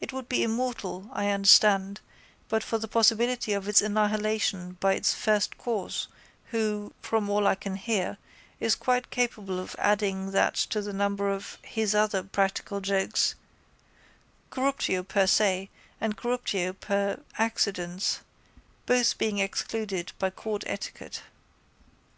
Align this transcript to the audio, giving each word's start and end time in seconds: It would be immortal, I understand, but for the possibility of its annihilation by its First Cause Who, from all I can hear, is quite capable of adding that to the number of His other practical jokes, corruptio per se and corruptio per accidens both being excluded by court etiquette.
It 0.00 0.14
would 0.14 0.30
be 0.30 0.42
immortal, 0.42 1.10
I 1.12 1.28
understand, 1.28 2.00
but 2.48 2.62
for 2.64 2.78
the 2.78 2.88
possibility 2.88 3.52
of 3.52 3.68
its 3.68 3.82
annihilation 3.82 4.78
by 4.80 4.94
its 4.94 5.12
First 5.12 5.58
Cause 5.58 6.08
Who, 6.52 6.94
from 7.02 7.28
all 7.28 7.46
I 7.46 7.54
can 7.54 7.76
hear, 7.76 8.16
is 8.60 8.74
quite 8.74 9.10
capable 9.10 9.60
of 9.60 9.76
adding 9.78 10.30
that 10.30 10.54
to 10.54 10.80
the 10.80 10.94
number 10.94 11.30
of 11.30 11.58
His 11.60 11.94
other 11.94 12.22
practical 12.22 12.80
jokes, 12.80 13.34
corruptio 14.50 15.06
per 15.06 15.26
se 15.26 15.68
and 16.00 16.16
corruptio 16.16 16.72
per 16.80 17.20
accidens 17.38 18.20
both 18.86 19.18
being 19.18 19.38
excluded 19.38 20.12
by 20.18 20.30
court 20.30 20.64
etiquette. 20.66 21.20